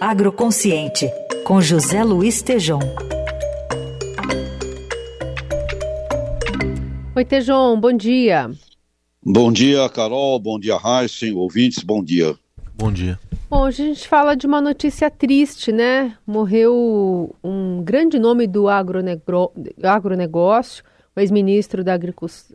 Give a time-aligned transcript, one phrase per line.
[0.00, 1.10] Agroconsciente,
[1.44, 2.78] com José Luiz Tejom.
[7.16, 8.48] Oi, Tejom, bom dia.
[9.20, 12.36] Bom dia, Carol, bom dia, Heisen, ouvintes, bom dia.
[12.76, 13.18] Bom dia.
[13.50, 16.16] Bom, hoje a gente fala de uma notícia triste, né?
[16.24, 20.84] Morreu um grande nome do agronegócio,
[21.16, 21.98] o ex-ministro da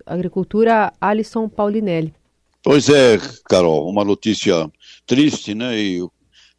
[0.05, 2.14] Agricultura, Alisson Paulinelli.
[2.64, 3.18] Pois é,
[3.50, 4.71] Carol, uma notícia
[5.05, 5.78] triste, né?
[5.78, 6.07] E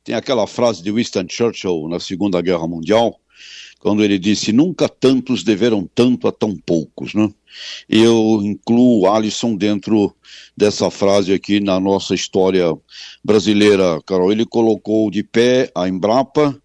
[0.04, 3.18] tem aquela frase de Winston Churchill na Segunda Guerra Mundial,
[3.80, 7.32] quando ele disse: Nunca tantos deveram tanto a tão poucos, né?
[7.88, 10.14] Eu incluo Alisson dentro
[10.56, 12.76] dessa frase aqui na nossa história
[13.24, 14.30] brasileira, Carol.
[14.30, 16.60] Ele colocou de pé a Embrapa,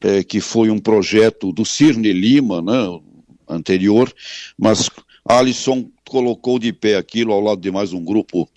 [0.00, 3.00] é, que foi um projeto do Cirne Lima, né,
[3.48, 4.12] anterior,
[4.58, 4.90] mas
[5.24, 8.48] Alisson colocou de pé aquilo ao lado de mais um grupo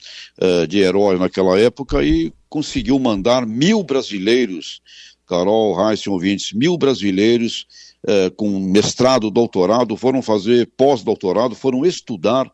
[0.42, 4.82] uh, de heróis naquela época e conseguiu mandar mil brasileiros,
[5.26, 7.66] Carol, Reis, ouvintes, mil brasileiros
[8.04, 12.52] uh, com mestrado, doutorado, foram fazer pós-doutorado, foram estudar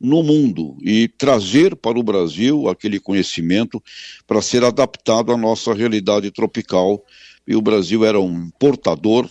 [0.00, 3.82] no mundo e trazer para o Brasil aquele conhecimento
[4.26, 7.04] para ser adaptado à nossa realidade tropical.
[7.46, 9.28] E o Brasil era um importador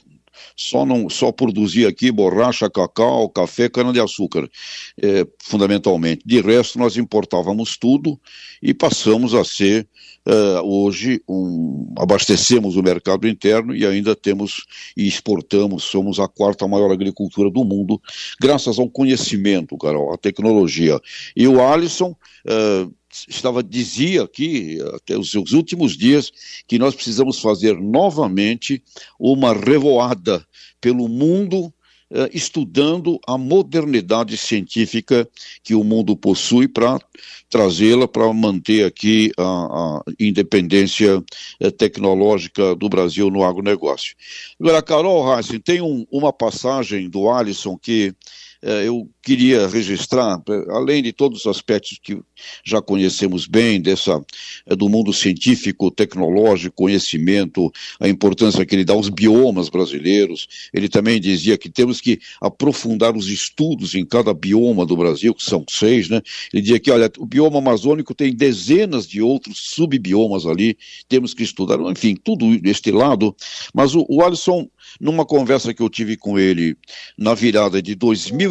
[0.58, 4.50] só não só produzia aqui borracha, cacau, café, cana-de-açúcar,
[5.00, 6.24] é, fundamentalmente.
[6.26, 8.20] De resto, nós importávamos tudo
[8.62, 9.88] e passamos a ser
[10.28, 14.66] Uh, hoje um, abastecemos o mercado interno e ainda temos
[14.98, 18.02] e exportamos, somos a quarta maior agricultura do mundo,
[18.38, 21.00] graças ao conhecimento, Carol, à tecnologia.
[21.34, 22.14] E o Alisson
[22.46, 22.94] uh,
[23.28, 26.32] estava dizia aqui até os seus últimos dias
[26.68, 28.84] que nós precisamos fazer novamente
[29.20, 30.46] uma revoada
[30.80, 31.74] pelo mundo
[32.10, 35.28] eh, estudando a modernidade científica
[35.62, 37.02] que o mundo possui para
[37.50, 41.22] trazê-la para manter aqui a, a independência
[41.60, 44.16] eh, tecnológica do Brasil no agronegócio.
[44.58, 48.16] Agora, Carol Heissen, tem um, uma passagem do Alisson que
[48.86, 52.20] eu queria registrar, além de todos os aspectos que
[52.64, 54.24] já conhecemos bem dessa
[54.66, 60.48] é, do mundo científico, tecnológico, conhecimento, a importância que ele dá aos biomas brasileiros.
[60.74, 65.44] Ele também dizia que temos que aprofundar os estudos em cada bioma do Brasil, que
[65.44, 66.22] são seis, né?
[66.54, 70.78] Ele dizia que, olha, o bioma amazônico tem dezenas de outros subbiomas ali,
[71.08, 73.36] temos que estudar, enfim, tudo deste lado.
[73.74, 74.68] Mas o, o Alisson
[75.00, 76.76] numa conversa que eu tive com ele
[77.18, 77.96] na virada de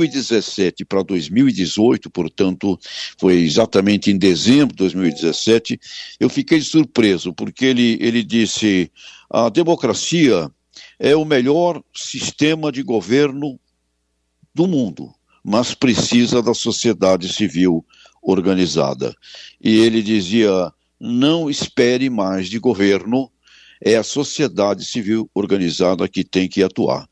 [0.08, 2.78] 2017 para 2018, portanto,
[3.18, 5.78] foi exatamente em dezembro de 2017,
[6.18, 8.90] eu fiquei surpreso, porque ele, ele disse:
[9.30, 10.50] a democracia
[10.98, 13.58] é o melhor sistema de governo
[14.54, 15.12] do mundo,
[15.44, 17.84] mas precisa da sociedade civil
[18.22, 19.14] organizada.
[19.60, 23.30] E ele dizia: não espere mais de governo
[23.80, 27.06] é a sociedade civil organizada que tem que atuar.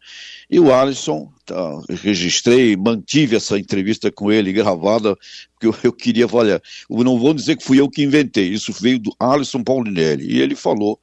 [0.55, 5.19] E o Alisson, tá, registrei, mantive essa entrevista com ele gravada,
[5.53, 8.73] porque eu, eu queria, olha, eu não vou dizer que fui eu que inventei, isso
[8.73, 10.97] veio do Alisson Paulinelli, e ele falou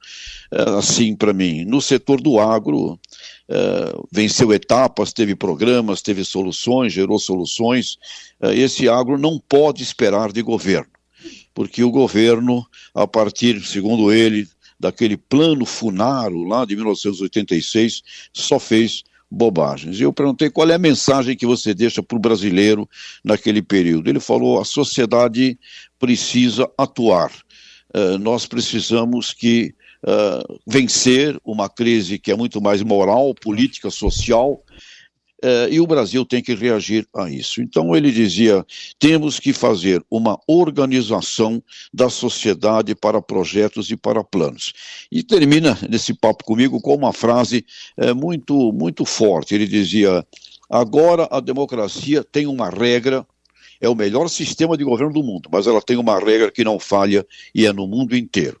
[0.50, 2.98] é, assim para mim, no setor do agro,
[3.46, 7.98] é, venceu etapas, teve programas, teve soluções, gerou soluções,
[8.40, 10.88] é, esse agro não pode esperar de governo,
[11.52, 12.64] porque o governo,
[12.94, 14.48] a partir, segundo ele,
[14.80, 18.02] daquele plano Funaro lá de 1986
[18.32, 19.98] só fez bobagens.
[19.98, 22.88] E eu perguntei qual é a mensagem que você deixa para o brasileiro
[23.24, 24.10] naquele período.
[24.10, 25.58] Ele falou: a sociedade
[25.98, 27.32] precisa atuar.
[27.94, 34.62] Uh, nós precisamos que uh, vencer uma crise que é muito mais moral, política, social,
[35.42, 37.60] eh, e o Brasil tem que reagir a isso.
[37.60, 38.64] Então ele dizia:
[38.98, 44.72] temos que fazer uma organização da sociedade para projetos e para planos.
[45.10, 47.66] E termina nesse papo comigo com uma frase
[47.96, 49.54] eh, muito, muito forte.
[49.54, 50.24] Ele dizia:
[50.70, 53.26] agora a democracia tem uma regra
[53.80, 56.78] é o melhor sistema de governo do mundo, mas ela tem uma regra que não
[56.78, 58.60] falha e é no mundo inteiro.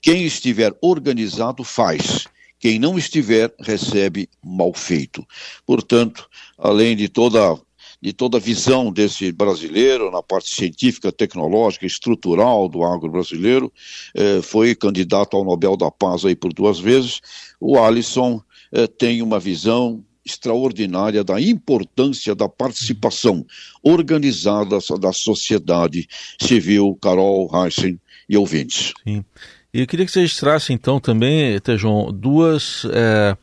[0.00, 2.28] Quem estiver organizado faz.
[2.62, 5.26] Quem não estiver, recebe mal feito.
[5.66, 7.60] Portanto, além de toda
[8.00, 13.72] de toda a visão desse brasileiro na parte científica, tecnológica, estrutural do agro brasileiro,
[14.12, 17.20] eh, foi candidato ao Nobel da Paz aí por duas vezes.
[17.60, 18.40] O Alisson
[18.72, 23.44] eh, tem uma visão extraordinária da importância da participação
[23.82, 26.08] organizada da sociedade
[26.40, 28.92] civil, Carol, Heisen e ouvintes.
[29.06, 29.24] Sim.
[29.74, 32.84] E eu queria que você registrasse então também, Tejon, duas.
[32.92, 33.34] É,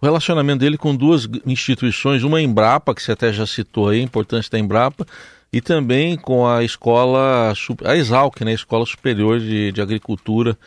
[0.00, 4.02] o relacionamento dele com duas instituições, uma Embrapa, que você até já citou aí, a
[4.02, 5.06] importância da Embrapa,
[5.52, 7.52] e também com a escola,
[7.84, 10.58] a Exalc, né, a Escola Superior de, de Agricultura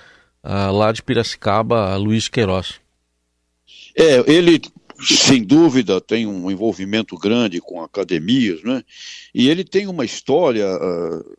[0.44, 2.76] uh, lá de Piracicaba, Luiz Queiroz.
[3.96, 4.62] É, ele
[5.00, 8.84] sem dúvida tem um envolvimento grande com academias, né?
[9.34, 11.38] E ele tem uma história, uh,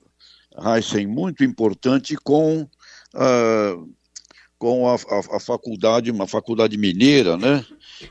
[0.74, 2.69] Heisen, muito importante com
[3.14, 3.88] uh,
[4.58, 7.64] com a, a, a, faculdade, uma faculdade mineira, né?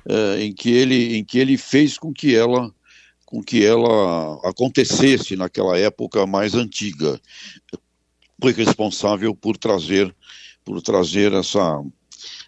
[0.05, 2.73] Uh, em que ele em que ele fez com que ela
[3.25, 7.19] com que ela acontecesse naquela época mais antiga.
[8.41, 10.13] Foi responsável por trazer
[10.63, 11.81] por trazer essa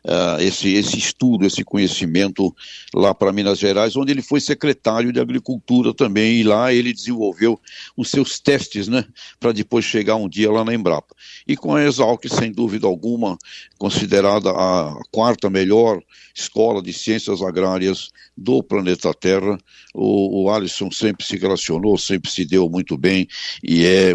[0.06, 2.56] uh, esse, esse estudo, esse conhecimento
[2.94, 7.60] lá para Minas Gerais, onde ele foi secretário de Agricultura também, e lá ele desenvolveu
[7.96, 9.06] os seus testes, né,
[9.40, 11.16] para depois chegar um dia lá na Embrapa.
[11.48, 13.38] E com a Exalc, sem dúvida alguma,
[13.78, 16.02] considerada a quarta melhor
[16.36, 19.58] escola de ciências agrárias do planeta Terra,
[19.94, 23.28] o, o Alisson sempre se relacionou, sempre se deu muito bem
[23.62, 24.14] e é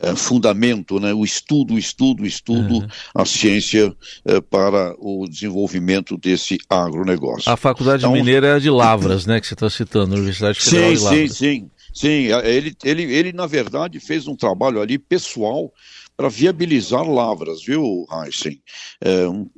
[0.00, 2.88] é, fundamento, né, o estudo, estudo, estudo, uhum.
[3.14, 3.94] a ciência
[4.24, 7.50] é, para o desenvolvimento desse agronegócio.
[7.50, 10.90] A Faculdade então, Mineira é de Lavras, né, que você está citando, a Universidade Federal
[10.90, 11.32] sim, de Lavras.
[11.32, 12.28] Sim, sim, sim.
[12.44, 15.72] Ele, ele, ele, na verdade, fez um trabalho ali pessoal
[16.16, 18.60] para viabilizar Lavras, viu, Heisen?
[19.00, 19.48] É, um,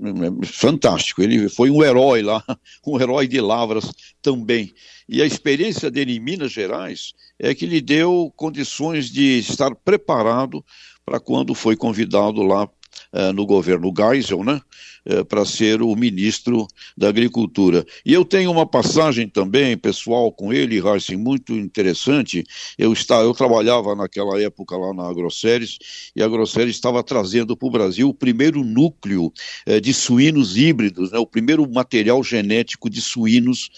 [0.43, 1.23] é, fantástico.
[1.23, 2.45] Ele foi um herói lá,
[2.87, 3.91] um herói de Lavras
[4.21, 4.75] também.
[5.09, 10.65] E a experiência dele em Minas Gerais é que lhe deu condições de estar preparado
[11.05, 12.69] para quando foi convidado lá
[13.13, 14.61] eh, no governo Geisel, né,
[15.05, 17.85] eh, para ser o ministro da Agricultura.
[18.07, 22.45] E eu tenho uma passagem também, pessoal, com ele, Heisen, muito interessante.
[22.79, 25.79] Eu, está, eu trabalhava naquela época lá na AgroSéries,
[26.15, 29.33] e a AgroSéries estava trazendo para o Brasil o primeiro núcleo
[29.67, 33.71] eh, de suínos híbridos, né, o primeiro material genético de suínos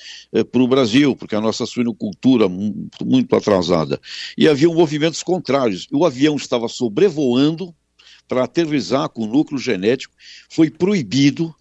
[0.51, 3.99] para o Brasil, porque a nossa suinocultura muito, muito atrasada.
[4.37, 5.87] E havia movimentos contrários.
[5.91, 7.75] O avião estava sobrevoando
[8.33, 10.15] para aterrizar com o núcleo genético
[10.49, 11.55] foi proibido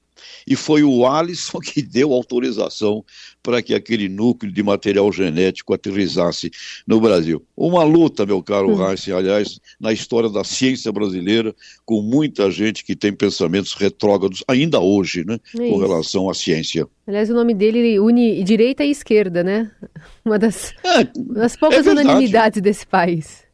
[0.47, 3.03] e foi o Alisson que deu autorização
[3.43, 6.49] para que aquele núcleo de material genético aterrizasse
[6.87, 7.45] no Brasil.
[7.57, 8.81] Uma luta, meu caro hum.
[9.17, 11.53] Aliás, na história da ciência brasileira,
[11.83, 16.87] com muita gente que tem pensamentos retrógrados ainda hoje, né, é com relação à ciência.
[17.05, 19.69] Aliás, o nome dele une direita e esquerda, né?
[20.23, 21.03] Uma das, é,
[21.33, 23.50] das poucas é unanimidades desse país.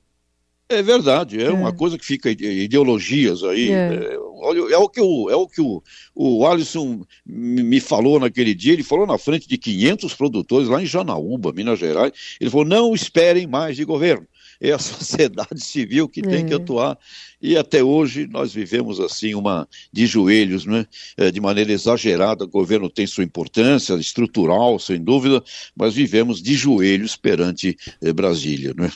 [0.69, 3.71] É verdade, é, é, uma coisa que fica ideologias aí.
[3.71, 3.93] É.
[3.93, 5.81] É, olha, é o que, o, é o, que o,
[6.13, 8.73] o Alisson me falou naquele dia.
[8.73, 12.11] Ele falou na frente de 500 produtores lá em Janaúba, Minas Gerais.
[12.39, 14.27] Ele falou: não esperem mais de governo.
[14.59, 16.57] É a sociedade civil que tem que é.
[16.57, 16.97] atuar.
[17.41, 20.85] E até hoje nós vivemos assim uma de joelhos, né?
[21.15, 22.43] É, de maneira exagerada.
[22.43, 25.41] O governo tem sua importância estrutural, sem dúvida,
[25.73, 28.91] mas vivemos de joelhos perante eh, Brasília, né?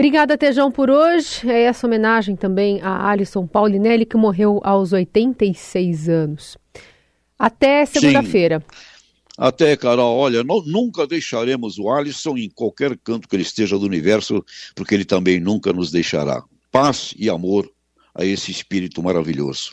[0.00, 1.46] Obrigada, Tejão, por hoje.
[1.46, 6.56] É essa homenagem também a Alisson Paulinelli, que morreu aos 86 anos.
[7.38, 8.64] Até segunda-feira.
[9.36, 10.16] Até, Carol.
[10.16, 14.42] Olha, nós nunca deixaremos o Alisson em qualquer canto que ele esteja do universo,
[14.74, 16.42] porque ele também nunca nos deixará.
[16.72, 17.70] Paz e amor
[18.14, 19.72] a esse espírito maravilhoso.